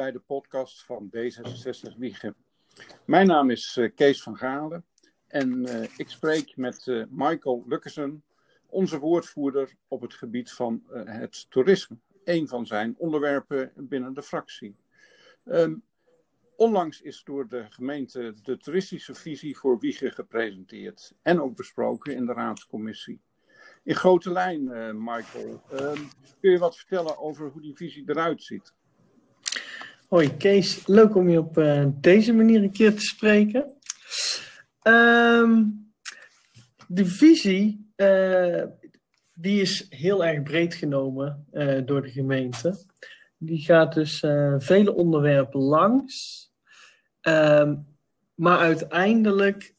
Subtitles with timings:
[0.00, 2.34] bij de podcast van D66 Wiegen.
[3.04, 4.84] Mijn naam is uh, Kees van Galen
[5.26, 8.24] en uh, ik spreek met uh, Michael Lukkesen,
[8.66, 11.96] onze woordvoerder op het gebied van het toerisme.
[12.24, 14.76] Een van zijn onderwerpen binnen de fractie.
[15.44, 15.82] Um,
[16.56, 22.26] onlangs is door de gemeente de toeristische visie voor Wiegen gepresenteerd en ook besproken in
[22.26, 23.20] de raadscommissie.
[23.84, 24.64] In grote lijn,
[25.04, 26.08] Michael, um,
[26.40, 28.78] kun je wat vertellen over hoe die visie eruit ziet?
[30.10, 33.76] Hoi Kees, leuk om je op uh, deze manier een keer te spreken.
[34.82, 35.92] Um,
[36.88, 38.64] de visie, uh,
[39.34, 42.86] die is heel erg breed genomen uh, door de gemeente.
[43.38, 44.18] Die gaat dus
[44.58, 46.48] vele onderwerpen langs.
[47.22, 47.86] Um,
[48.34, 49.74] maar uiteindelijk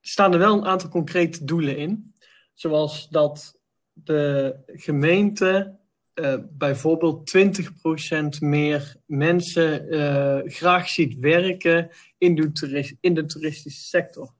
[0.00, 2.14] staan er wel een aantal concrete doelen in.
[2.54, 3.60] Zoals dat
[3.92, 5.78] de gemeente
[6.16, 7.36] uh, bijvoorbeeld
[8.36, 14.34] 20% meer mensen uh, graag ziet werken in de, toerist, in de toeristische sector.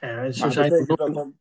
[0.00, 1.38] Uh, zo zijn dan,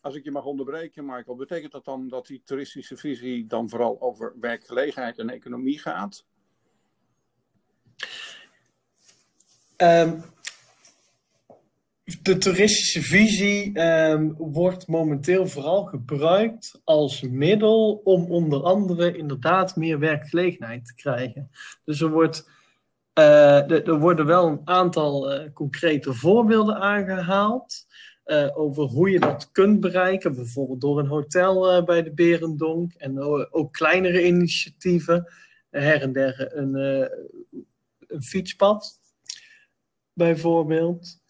[0.00, 4.00] als ik je mag onderbreken, Michael, betekent dat dan dat die toeristische visie dan vooral
[4.00, 6.24] over werkgelegenheid en economie gaat?
[9.76, 10.22] Um,
[12.06, 19.98] de toeristische visie um, wordt momenteel vooral gebruikt als middel om onder andere inderdaad meer
[19.98, 21.50] werkgelegenheid te krijgen.
[21.84, 22.50] Dus er, wordt,
[23.18, 27.86] uh, er worden wel een aantal uh, concrete voorbeelden aangehaald
[28.26, 30.34] uh, over hoe je dat kunt bereiken.
[30.34, 33.20] Bijvoorbeeld door een hotel bij de Berendonk en
[33.50, 35.32] ook kleinere initiatieven.
[35.70, 36.74] her en der een,
[38.06, 38.98] een fietspad
[40.12, 41.24] bijvoorbeeld.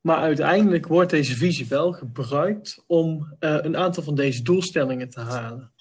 [0.00, 5.20] Maar uiteindelijk wordt deze visie wel gebruikt om uh, een aantal van deze doelstellingen te
[5.20, 5.72] halen.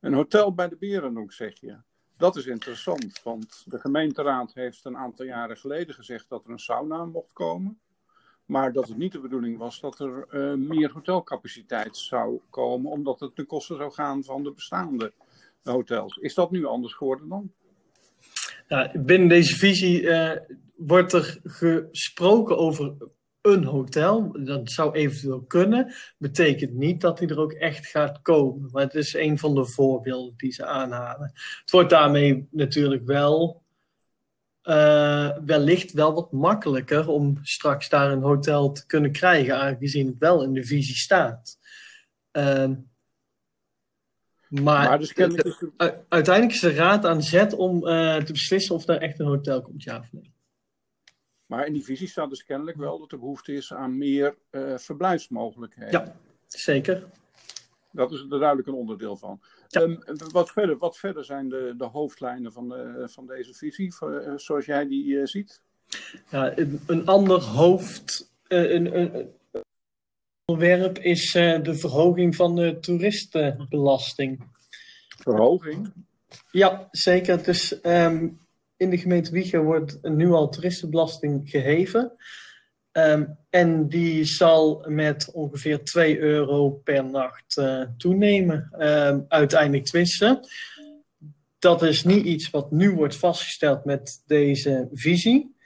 [0.00, 1.76] Een hotel bij de Berendonk, zeg je.
[2.16, 6.58] Dat is interessant, want de gemeenteraad heeft een aantal jaren geleden gezegd dat er een
[6.58, 7.80] sauna mocht komen.
[8.44, 13.20] Maar dat het niet de bedoeling was dat er uh, meer hotelcapaciteit zou komen, omdat
[13.20, 15.12] het ten koste zou gaan van de bestaande
[15.62, 16.16] hotels.
[16.16, 17.52] Is dat nu anders geworden dan?
[18.68, 20.32] Nou, binnen deze visie uh,
[20.86, 22.94] wordt er gesproken over
[23.40, 24.36] een hotel.
[24.44, 25.94] Dat zou eventueel kunnen.
[26.18, 28.68] Betekent niet dat hij er ook echt gaat komen.
[28.72, 31.30] Maar het is een van de voorbeelden die ze aanhalen.
[31.60, 33.60] Het wordt daarmee natuurlijk wel.
[34.64, 40.18] Uh, wellicht wel wat makkelijker om straks daar een hotel te kunnen krijgen, aangezien het
[40.18, 41.58] wel in de visie staat.
[42.32, 42.70] Uh,
[44.48, 45.14] maar, maar dus
[46.08, 49.60] uiteindelijk is de raad aan zet om uh, te beslissen of er echt een hotel
[49.60, 50.32] komt, ja of nee.
[51.52, 54.76] Maar in die visie staat dus kennelijk wel dat er behoefte is aan meer uh,
[54.78, 55.90] verblijfsmogelijkheden.
[55.90, 57.04] Ja, zeker.
[57.90, 59.40] Dat is er duidelijk een onderdeel van.
[59.68, 59.80] Ja.
[59.80, 59.98] Um,
[60.32, 64.64] wat, verder, wat verder zijn de, de hoofdlijnen van, de, van deze visie, voor, zoals
[64.64, 65.60] jij die uh, ziet?
[66.30, 69.32] Ja, een, een ander hoofd, een, een,
[70.44, 74.44] onderwerp is uh, de verhoging van de toeristenbelasting.
[75.18, 75.92] Verhoging?
[76.50, 77.44] Ja, zeker.
[77.44, 78.40] Dus um,
[78.82, 82.12] in de gemeente Wiegen wordt nu al toeristenbelasting geheven.
[82.92, 88.70] Um, en die zal met ongeveer 2 euro per nacht uh, toenemen.
[88.78, 90.48] Um, uiteindelijk tenminste.
[91.58, 95.56] Dat is niet iets wat nu wordt vastgesteld met deze visie.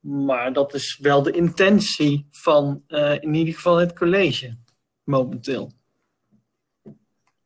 [0.00, 4.56] Maar dat is wel de intentie van uh, in ieder geval het college
[5.04, 5.72] momenteel.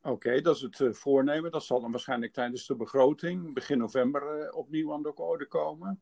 [0.03, 1.51] Oké, dat is het uh, voornemen.
[1.51, 6.01] Dat zal dan waarschijnlijk tijdens de begroting begin november uh, opnieuw aan de orde komen.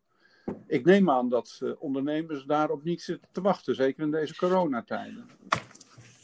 [0.67, 5.31] Ik neem aan dat uh, ondernemers daarop niet zitten te wachten, zeker in deze coronatijden.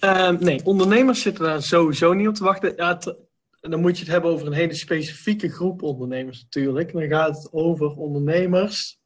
[0.01, 2.73] Ehm, nee, ondernemers zitten daar sowieso niet op te wachten.
[2.77, 2.99] Ja,
[3.61, 6.93] dan moet je het hebben over een hele specifieke groep ondernemers natuurlijk.
[6.93, 9.03] Dan gaat het over ondernemers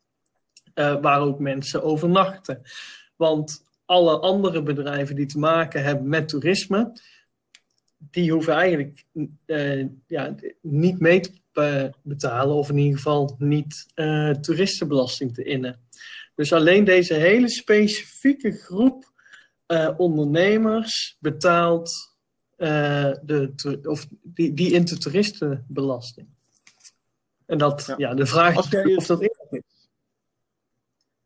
[0.74, 2.62] waar ook mensen overnachten.
[3.16, 6.92] Want alle andere bedrijven die te maken hebben met toerisme,
[7.98, 9.04] die hoeven eigenlijk
[9.46, 15.80] uh, ja, niet mee te betalen, of in ieder geval niet uh, toeristenbelasting te innen.
[16.34, 19.12] Dus alleen deze hele specifieke groep
[19.66, 22.16] uh, ondernemers betaalt
[22.56, 26.28] de, of die, die in de toeristenbelasting.
[27.46, 29.88] En dat, ja, ja de vraag is of dat eerlijk is.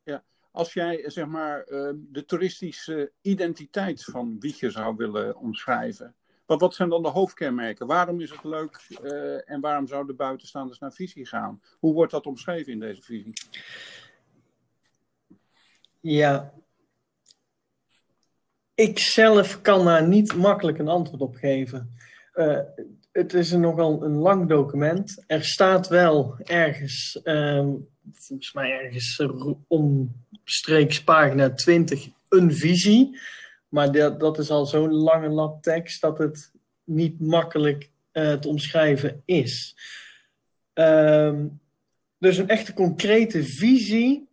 [0.03, 1.65] Ja, als jij zeg maar
[1.95, 6.15] de toeristische identiteit van Wiegen zou willen omschrijven,
[6.53, 7.87] wat, wat zijn dan de hoofdkenmerken?
[7.87, 11.63] Waarom is het leuk uh, en waarom zouden buitenstaanders naar visie gaan?
[11.79, 13.33] Hoe wordt dat omschreven in deze visie?
[16.01, 16.53] Ja,
[18.75, 21.97] ik zelf kan daar niet makkelijk een antwoord op geven.
[22.35, 22.59] Uh,
[23.13, 25.25] het is nogal een lang document.
[25.27, 27.71] Er staat wel ergens, ehm,
[28.13, 29.23] volgens mij ergens
[29.67, 33.21] omstreeks pagina 20, een visie.
[33.73, 36.53] Maar dat, dat is al zo'n lange lap tekst dat het
[36.85, 39.77] niet makkelijk uh, te omschrijven is.
[40.73, 41.47] Ehm,
[42.19, 44.29] dus een echte concrete visie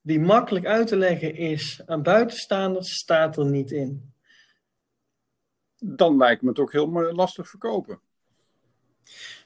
[0.00, 4.12] die makkelijk uit te leggen is aan buitenstaanders, staat er niet in.
[5.78, 8.00] Dan lijkt me het ook heel lastig verkopen.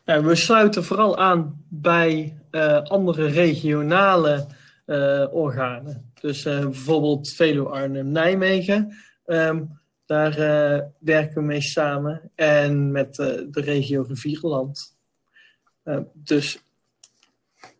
[0.04, 4.46] Nou, we sluiten vooral aan bij uh, andere regionale
[4.86, 6.07] uh, organen.
[6.20, 8.96] Dus uh, bijvoorbeeld Veluwe, Arnhem, Nijmegen.
[9.26, 10.34] Um, daar
[10.98, 12.30] werken we mee samen.
[12.34, 14.96] En met de regio Rivierenland.
[15.82, 16.62] Ehm, dus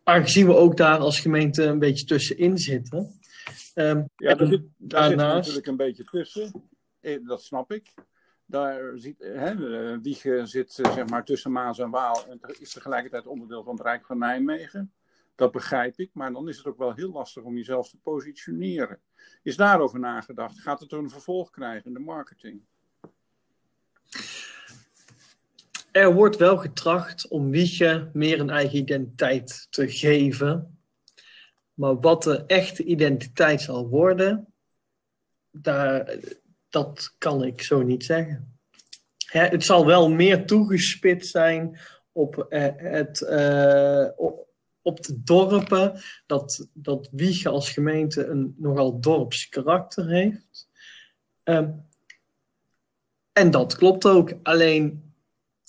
[0.03, 3.19] aangezien we ook daar als gemeente een beetje tussenin zitten.
[3.75, 6.69] Um, ja, daar zit, daar zit natuurlijk een beetje tussen.
[6.99, 7.93] Eh, dat snap ik.
[8.45, 9.55] Daar ziet, hè,
[10.01, 14.05] Wiegen zit zeg maar, tussen Maas en Waal en is tegelijkertijd onderdeel van het Rijk
[14.05, 14.93] van Nijmegen.
[15.39, 18.99] Dat begrijp ik, maar dan is het ook wel heel lastig om jezelf te positioneren.
[19.43, 20.59] Is daarover nagedacht?
[20.59, 22.61] Gaat het een vervolg krijgen in de marketing?
[25.91, 30.79] Er wordt wel getracht om Wiegen meer een eigen identiteit te geven.
[31.73, 34.53] Maar wat de echte identiteit zal worden,
[35.51, 36.17] daar,
[36.69, 38.59] dat kan ik zo niet zeggen.
[39.25, 41.79] het zal wel meer toegespitst zijn
[42.11, 43.27] op eh, het,
[44.17, 44.47] op
[44.97, 50.69] de dorpen, dat, dat Wiegen als gemeente een nogal dorps karakter heeft.
[51.43, 51.71] Ehm,
[53.31, 54.33] en dat klopt ook.
[54.43, 55.13] Alleen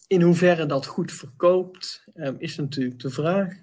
[0.07, 3.55] in hoeverre dat goed verkoopt, um, is natuurlijk de vraag.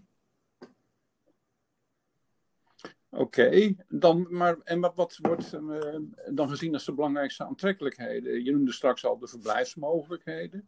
[3.10, 5.96] Oké, dan maar en wat, wordt uh,
[6.34, 8.44] dan gezien als de belangrijkste aantrekkelijkheden?
[8.44, 10.68] Je noemde straks al de verblijfsmogelijkheden.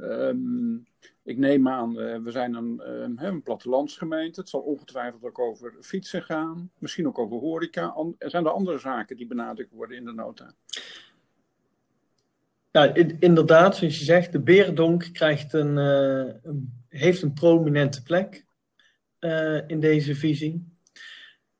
[0.00, 0.86] Um,
[1.22, 2.82] ik neem aan, uh, we zijn een,
[3.18, 4.40] uh, een plattelandsgemeente.
[4.40, 6.70] Het zal ongetwijfeld ook over fietsen gaan.
[6.78, 7.86] Misschien ook over horeca.
[7.86, 10.54] An zijn er andere zaken die benadrukt worden in de nota?
[12.70, 18.44] Ja, inderdaad, zoals je zegt, de Beerdonk krijgt een, een heeft een prominente plek
[19.66, 20.76] in deze visie.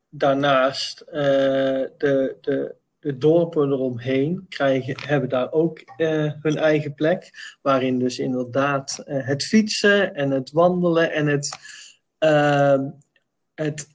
[0.09, 2.75] Daarnaast de, de,
[3.09, 7.31] de dorpen eromheen krijgen, hebben daar ook uh, hun eigen plek.
[7.63, 11.59] Waarin dus inderdaad uh, het fietsen en het wandelen en het,
[12.25, 12.81] uh,
[13.55, 13.87] het,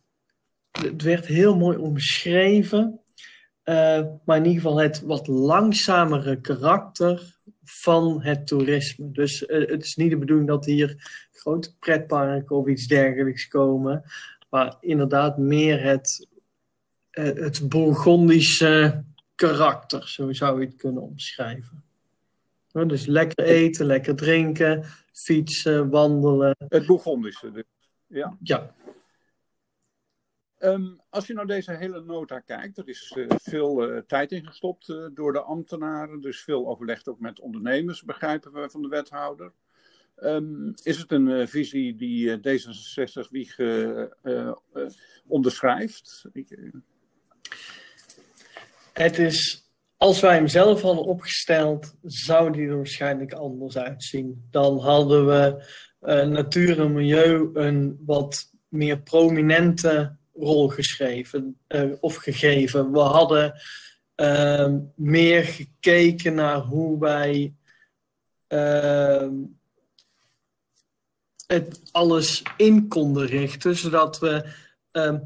[0.72, 3.00] het werd heel mooi omschreven.
[4.26, 9.12] maar in ieder geval het wat langzamere karakter van het toerisme.
[9.12, 10.96] Dus het is niet de bedoeling dat hier
[11.32, 14.04] grote pretparken of iets dergelijks komen.
[14.50, 16.33] Maar inderdaad meer het eh,
[17.22, 19.04] het Bourgondische
[19.36, 21.84] karakter, zo zou je het kunnen omschrijven.
[22.72, 26.56] dus lekker eten, lekker drinken, fietsen, wandelen.
[26.58, 27.64] Het Bourgondische, dus.
[28.08, 28.38] ja.
[28.44, 28.74] Ja.
[30.60, 34.88] Um, als je naar deze hele nota kijkt, er is uh, veel uh, tijd ingestopt
[34.90, 39.52] uh, door de ambtenaren, dus veel overlegd ook met ondernemers, begrijpen we van de wethouder.
[40.18, 43.58] Um, is het een visie die D66 Wieg
[45.28, 46.26] onderschrijft?
[46.34, 46.72] Ik,
[48.94, 49.68] het is,
[49.98, 54.48] als wij hem zelf hadden opgesteld, zou die er waarschijnlijk anders uitzien.
[54.52, 55.66] Dan hadden we
[56.02, 62.92] uh, natuur en milieu een wat meer prominente rol geschreven uh, of gegeven.
[62.92, 63.62] We hadden
[64.16, 67.54] uh, meer gekeken naar hoe wij
[68.48, 69.34] ehm,
[71.48, 74.46] het alles in konden richten, zodat we
[74.92, 75.20] ehm,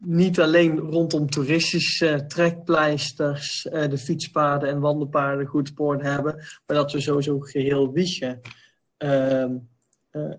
[0.00, 6.34] niet alleen rondom toeristische trekpleisters uh, de fietspaden en wandelpaden goed orde hebben,
[6.66, 8.40] maar dat we sowieso geheel Wiegen
[8.98, 9.44] uh,
[10.12, 10.32] uh,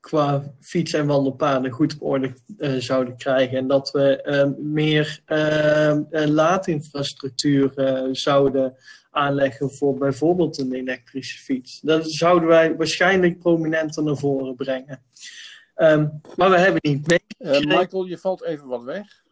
[0.00, 3.58] qua fiets- en wandelpaden goed op orde uh, zouden krijgen.
[3.58, 7.72] En dat we ehm, meer ehm, laadinfrastructuur
[8.12, 8.76] zouden
[9.10, 11.80] aanleggen voor bijvoorbeeld een elektrische fiets.
[11.80, 15.02] Dat zouden wij waarschijnlijk prominenter naar voren brengen.
[15.76, 17.24] Um, maar we hebben niet mee.
[17.38, 19.24] Uh, Michael, je valt even wat weg.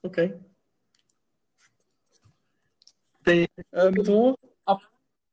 [0.00, 0.40] Oké.
[3.22, 3.48] Okay.
[3.70, 4.36] Um,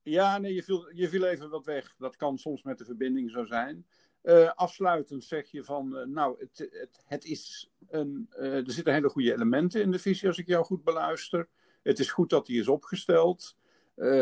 [0.03, 1.96] ja, nee, je viel, je viel even wat weg.
[1.98, 3.86] Dat kan soms met de verbinding zo zijn.
[4.24, 8.93] Uh, afsluitend zeg je van, uh, nou, het, het, het, is een, uh, er zitten
[8.93, 11.48] hele goede elementen in de visie als ik jou goed beluister.
[11.84, 13.55] Het is goed dat die is opgesteld.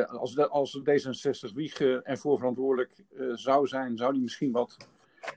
[0.08, 4.78] als, de, als D66 Wiegen ervoor verantwoordelijk zou zijn, zou die misschien wat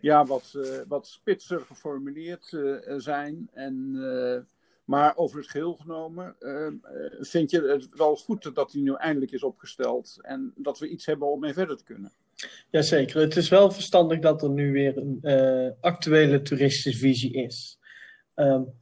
[0.01, 3.49] ja, wat, uh, wat spitser geformuleerd uh, zijn.
[3.53, 4.39] En, uh,
[4.85, 8.95] Maar over het geheel genomen, ehm, eh, vind je het wel goed dat die nu
[8.95, 12.13] eindelijk is opgesteld en dat we iets hebben om mee verder te kunnen?
[12.71, 17.79] Jazeker, het is wel verstandig dat er nu weer een actuele toeristische visie is.
[18.35, 18.73] Um,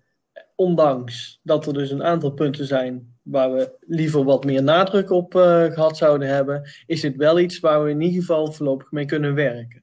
[0.55, 5.33] ondanks dat er dus een aantal punten zijn waar we liever wat meer nadruk op
[5.35, 9.35] gehad zouden hebben, is dit wel iets waar we in ieder geval voorlopig mee kunnen
[9.35, 9.83] werken.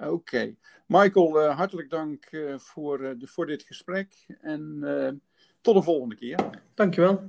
[0.00, 0.54] Oké.
[0.86, 4.80] Michael, uh, hartelijk dank uh, voor, voor dit gesprek en
[5.60, 6.62] tot de volgende keer.
[6.74, 7.28] Dankjewel.